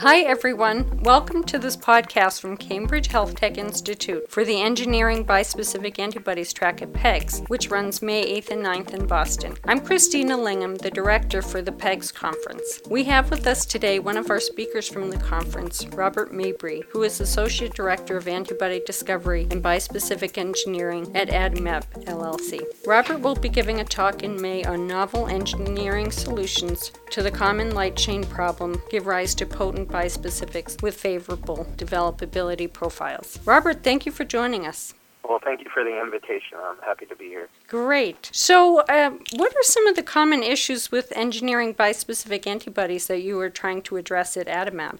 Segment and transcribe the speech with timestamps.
[0.00, 1.02] Hi, everyone.
[1.02, 6.80] Welcome to this podcast from Cambridge Health Tech Institute for the Engineering Bispecific Antibodies track
[6.80, 9.58] at PEGS, which runs May 8th and 9th in Boston.
[9.66, 12.80] I'm Christina Lingham, the director for the PEGS conference.
[12.88, 17.02] We have with us today one of our speakers from the conference, Robert Mabry, who
[17.02, 22.62] is Associate Director of Antibody Discovery and Bispecific Engineering at Adimab LLC.
[22.86, 27.74] Robert will be giving a talk in May on novel engineering solutions to the common
[27.74, 33.38] light chain problem give rise to potent bispecifics with favorable developability profiles.
[33.44, 34.94] Robert, thank you for joining us.
[35.28, 36.58] Well, thank you for the invitation.
[36.60, 37.48] I'm happy to be here.
[37.68, 38.30] Great.
[38.32, 43.38] So, uh, what are some of the common issues with engineering bispecific antibodies that you
[43.40, 44.98] are trying to address at Adimab?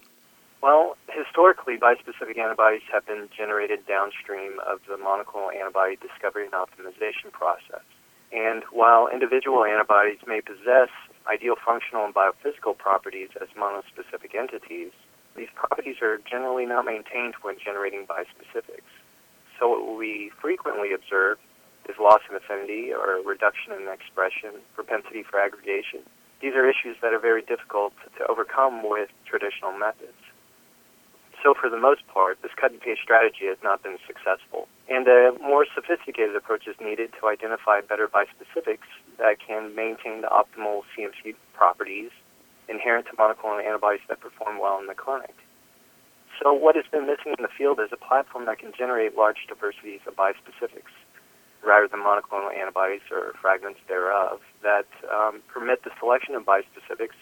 [0.63, 7.33] Well, historically, bispecific antibodies have been generated downstream of the monoclonal antibody discovery and optimization
[7.33, 7.83] process.
[8.33, 10.91] And while individual antibodies may possess
[11.31, 14.91] ideal functional and biophysical properties as monospecific entities,
[15.37, 18.91] these properties are generally not maintained when generating bispecifics.
[19.59, 21.39] So what we frequently observe
[21.89, 26.01] is loss in affinity or reduction in expression, propensity for aggregation.
[26.43, 30.19] These are issues that are very difficult to overcome with traditional methods.
[31.43, 34.69] So for the most part, this cut and paste strategy has not been successful.
[34.91, 40.27] And a more sophisticated approach is needed to identify better bispecifics that can maintain the
[40.27, 42.11] optimal CMC properties
[42.69, 45.35] inherent to monoclonal antibodies that perform well in the clinic.
[46.43, 49.47] So what has been missing in the field is a platform that can generate large
[49.47, 50.91] diversities of bispecifics
[51.65, 57.19] rather than monoclonal antibodies or fragments thereof that um, permit the selection of bispecifics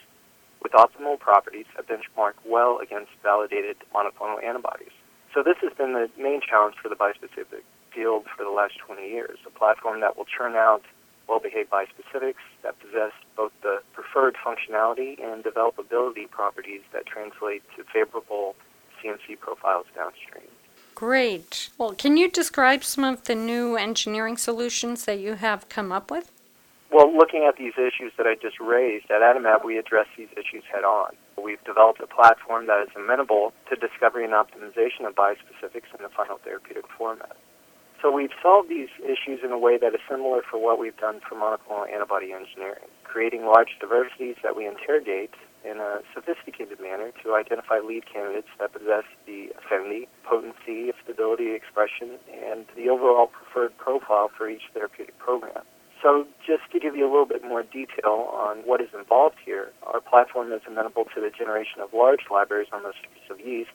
[0.62, 4.94] with optimal properties that benchmark well against validated monoclonal antibodies.
[5.34, 7.62] So this has been the main challenge for the bispecific
[7.94, 10.82] field for the last 20 years, a platform that will churn out
[11.28, 18.54] well-behaved bispecifics that possess both the preferred functionality and developability properties that translate to favorable
[19.02, 20.48] CMC profiles downstream.
[20.94, 21.68] Great.
[21.78, 26.10] Well, can you describe some of the new engineering solutions that you have come up
[26.10, 26.32] with?
[26.90, 30.64] Well, looking at these issues that I just raised, at Adimab we address these issues
[30.72, 31.14] head on.
[31.48, 36.12] We've developed a platform that is amenable to discovery and optimization of biospecifics in the
[36.14, 37.38] final therapeutic format.
[38.02, 41.22] So we've solved these issues in a way that is similar for what we've done
[41.26, 45.32] for monoclonal antibody engineering, creating large diversities that we interrogate
[45.64, 52.20] in a sophisticated manner to identify lead candidates that possess the affinity, potency, stability, expression,
[52.44, 55.64] and the overall preferred profile for each therapeutic program.
[56.02, 59.72] So just to give you a little bit more detail on what is involved here,
[59.82, 63.74] our platform is amenable to the generation of large libraries on the surface of yeast,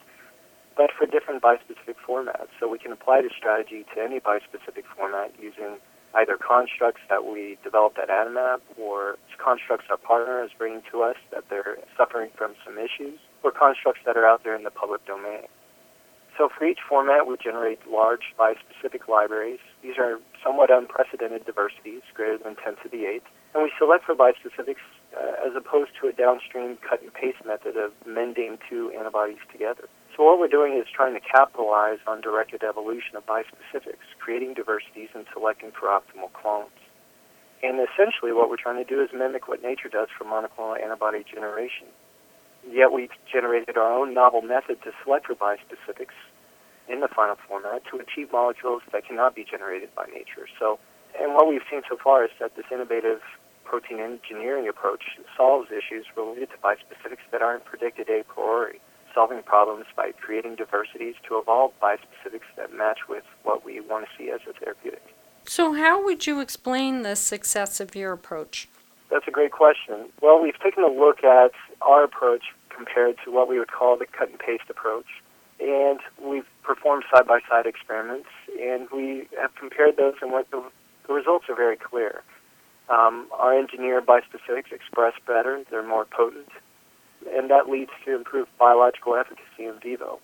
[0.78, 2.47] but for different bispecific formats.
[2.59, 5.78] So we can apply this strategy to any bispecific format using
[6.16, 11.17] either constructs that we developed at Adimab or constructs our partner is bringing to us
[11.31, 15.06] that they're suffering from some issues, or constructs that are out there in the public
[15.06, 15.47] domain.
[16.38, 19.59] So for each format, we generate large bispecific libraries.
[19.83, 23.29] These are somewhat unprecedented diversities, greater than 10 to the 8th.
[23.53, 24.81] And we select for bispecifics
[25.13, 29.88] uh, as opposed to a downstream cut and paste method of mending two antibodies together.
[30.17, 35.09] So what we're doing is trying to capitalize on directed evolution of bispecifics, creating diversities
[35.13, 36.73] and selecting for optimal clones.
[37.61, 41.23] And essentially what we're trying to do is mimic what nature does for monoclonal antibody
[41.23, 41.88] generation.
[42.69, 46.16] Yet we've generated our own novel method to select for bispecifics
[46.88, 50.47] in the final format to achieve molecules that cannot be generated by nature.
[50.59, 50.79] So,
[51.19, 53.22] and what we've seen so far is that this innovative
[53.63, 55.03] protein engineering approach
[55.38, 58.80] solves issues related to bispecifics that aren't predicted a priori,
[59.13, 64.12] solving problems by creating diversities to evolve bispecifics that match with what we want to
[64.18, 65.03] see as a therapeutic.
[65.45, 68.68] So, how would you explain the success of your approach?
[69.09, 70.09] That's a great question.
[70.22, 71.51] Well, we've taken a look at
[71.85, 72.44] our approach
[72.75, 75.05] compared to what we would call the cut and paste approach.
[75.59, 78.27] And we've performed side by side experiments,
[78.59, 80.63] and we have compared those, and what the,
[81.07, 82.24] the results are very clear.
[82.89, 86.50] Um, our engineered bispecifics express better, they're more potent,
[87.31, 90.19] and that leads to improved biological efficacy in vivo.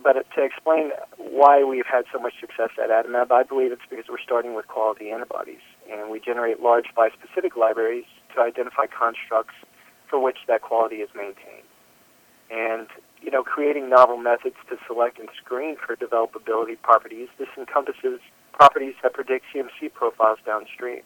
[0.00, 4.04] But to explain why we've had so much success at Adimab, I believe it's because
[4.08, 8.04] we're starting with quality antibodies, and we generate large bispecific libraries
[8.34, 9.54] to identify constructs
[10.08, 11.68] for which that quality is maintained.
[12.50, 12.88] And,
[13.20, 18.20] you know, creating novel methods to select and screen for developability properties, this encompasses
[18.52, 21.02] properties that predict CMC profiles downstream.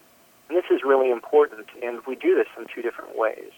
[0.49, 3.51] And this is really important, and we do this in two different ways.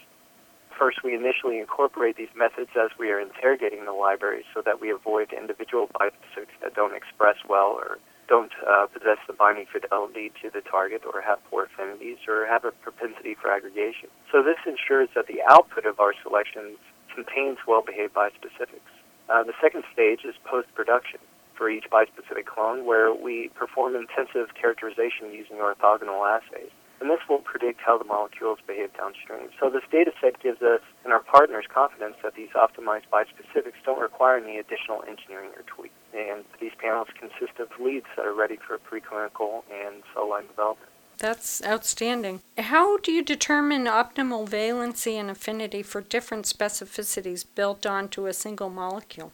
[0.79, 4.91] First, we initially incorporate these methods as we are interrogating the library so that we
[4.91, 10.51] avoid individual bispecifics that don't express well or don't uh, possess the binding fidelity to
[10.51, 14.09] the target or have poor affinities or have a propensity for aggregation.
[14.31, 16.79] So this ensures that the output of our selections
[17.15, 18.93] contains well-behaved bispecifics.
[19.29, 21.21] Uh, the second stage is post-production
[21.57, 26.71] for each bispecific clone, where we perform intensive characterization using orthogonal assays.
[27.01, 29.51] And this will predict how the molecules behave downstream.
[29.61, 34.01] So this data set gives us and our partners confidence that these optimized bispecifics don't
[34.01, 35.95] require any additional engineering or tweaks.
[36.17, 40.91] And these panels consist of leads that are ready for preclinical and cell line development.
[41.19, 42.41] That's outstanding.
[42.59, 48.69] How do you determine optimal valency and affinity for different specificities built onto a single
[48.69, 49.33] molecule?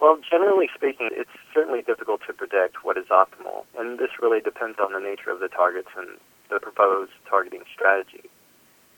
[0.00, 4.78] Well, generally speaking, it's certainly difficult to predict what is optimal, and this really depends
[4.78, 6.18] on the nature of the targets and
[6.50, 8.24] the proposed targeting strategy.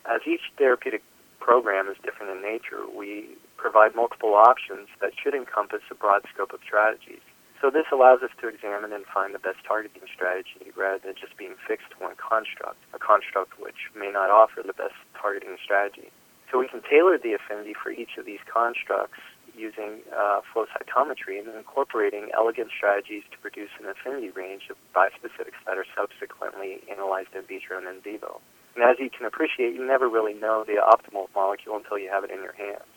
[0.06, 1.02] As each therapeutic
[1.40, 6.50] program is different in nature, we provide multiple options that should encompass a broad scope
[6.50, 7.22] of strategies.
[7.62, 11.38] So this allows us to examine and find the best targeting strategy rather than just
[11.38, 16.10] being fixed to one construct, a construct which may not offer the best targeting strategy.
[16.50, 19.22] So we can tailor the affinity for each of these constructs
[19.54, 25.62] using uh, flow cytometry and incorporating elegant strategies to produce an affinity range of bispecifics
[25.64, 28.42] that are subsequently analyzed in vitro and in vivo.
[28.74, 32.24] And as you can appreciate, you never really know the optimal molecule until you have
[32.24, 32.90] it in your hands.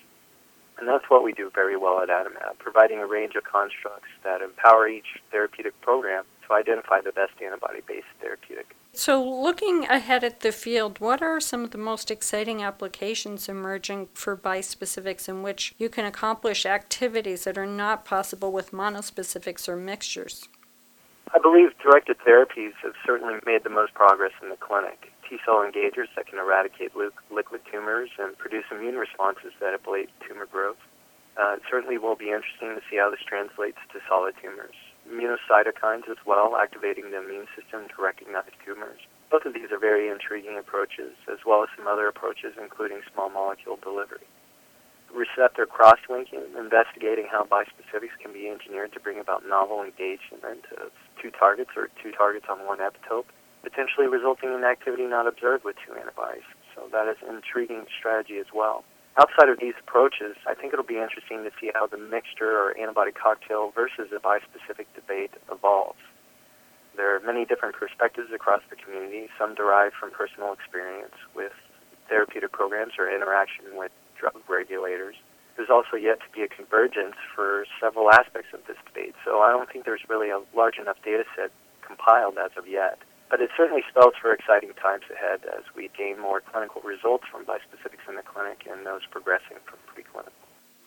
[0.77, 4.41] And that's what we do very well at Adimab, providing a range of constructs that
[4.41, 8.75] empower each therapeutic program to identify the best antibody-based therapeutic.
[8.93, 14.07] So, looking ahead at the field, what are some of the most exciting applications emerging
[14.13, 19.75] for bispecifics in which you can accomplish activities that are not possible with monospecifics or
[19.75, 20.47] mixtures?
[21.33, 25.11] I believe directed therapies have certainly made the most progress in the clinic.
[25.27, 30.45] T cell engagers that can eradicate liquid tumors and produce immune responses that ablate tumor
[30.45, 30.77] growth.
[31.35, 34.75] Uh, it certainly will be interesting to see how this translates to solid tumors.
[35.09, 39.01] Immunocytokines as well, activating the immune system to recognize tumors.
[39.29, 43.29] Both of these are very intriguing approaches, as well as some other approaches, including small
[43.29, 44.25] molecule delivery.
[45.13, 50.91] Receptor cross-linking, investigating how bispecifics can be engineered to bring about novel engagement of
[51.21, 53.25] two targets or two targets on one epitope
[53.65, 56.45] potentially resulting in activity not observed with two antibodies.
[56.77, 58.85] So that is an intriguing strategy as well.
[59.17, 62.77] Outside of these approaches, I think it'll be interesting to see how the mixture or
[62.77, 65.99] antibody cocktail versus a bispecific debate evolves.
[66.95, 71.51] There are many different perspectives across the community, some derived from personal experience with
[72.07, 75.15] therapeutic programs or interaction with drug regulators.
[75.55, 79.51] There's also yet to be a convergence for several aspects of this debate, so I
[79.51, 82.99] don't think there's really a large enough data set compiled as of yet.
[83.29, 87.45] But it certainly spells for exciting times ahead as we gain more clinical results from
[87.45, 90.31] bispecifics in the clinic and those progressing from preclinical.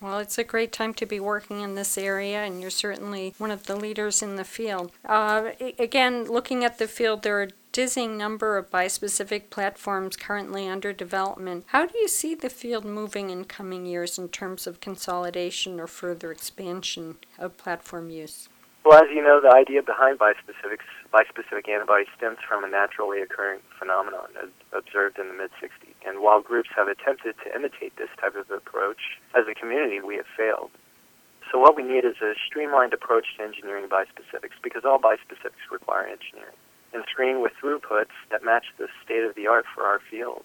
[0.01, 3.51] Well, it's a great time to be working in this area, and you're certainly one
[3.51, 4.93] of the leaders in the field.
[5.05, 7.49] Uh, again, looking at the field, there are
[7.79, 11.63] dizzying number of bispecific platforms currently under development.
[11.69, 15.87] How do you see the field moving in coming years in terms of consolidation or
[15.87, 18.49] further expansion of platform use?
[18.85, 23.61] Well, as you know, the idea behind bispecifics, bispecific antibodies stems from a naturally occurring
[23.79, 24.27] phenomenon
[24.73, 25.95] observed in the mid 60s.
[26.05, 30.17] And while groups have attempted to imitate this type of approach, as a community, we
[30.17, 30.73] have failed.
[31.53, 36.11] So what we need is a streamlined approach to engineering bispecifics because all bispecifics require
[36.11, 36.59] engineering
[36.93, 40.43] and screen with throughputs that match the state of the art for our field.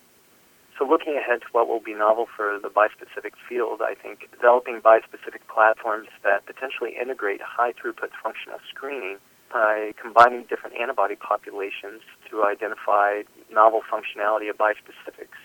[0.77, 4.81] So looking ahead to what will be novel for the bispecific field, I think developing
[4.81, 9.17] bispecific platforms that potentially integrate high throughput functional screening
[9.53, 13.21] by combining different antibody populations to identify
[13.53, 15.37] novel functionality of bispecifics.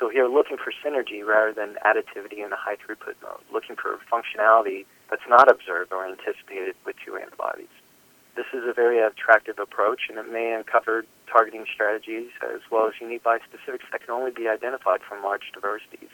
[0.00, 4.00] So here looking for synergy rather than additivity in a high throughput mode, looking for
[4.10, 7.68] functionality that's not observed or anticipated with two antibodies.
[8.34, 12.94] This is a very attractive approach, and it may uncover targeting strategies as well as
[13.00, 16.08] unique bispecifics that can only be identified from large diversities.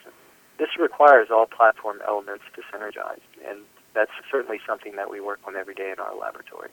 [0.57, 3.59] This requires all platform elements to synergize, and
[3.93, 6.69] that's certainly something that we work on every day in our laboratory.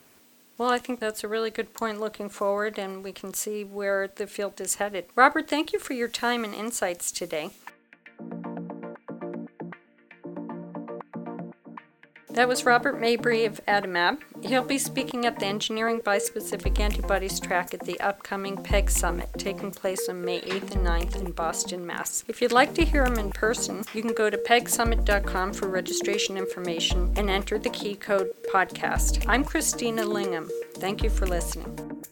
[0.59, 4.09] Well, I think that's a really good point looking forward, and we can see where
[4.09, 5.07] the field is headed.
[5.15, 7.51] Robert, thank you for your time and insights today.
[12.37, 14.19] That was Robert Mabry of Adimab.
[14.43, 19.71] He'll be speaking at the Engineering Bispecific Antibodies track at the upcoming PEG Summit, taking
[19.71, 22.25] place on May 8th and 9th in Boston, Mass.
[22.29, 26.37] If you'd like to hear him in person, you can go to pegsummit.com for registration
[26.37, 29.25] information and enter the key code podcast.
[29.27, 30.51] I'm Christina Lingham.
[30.75, 32.05] Thank you for listening.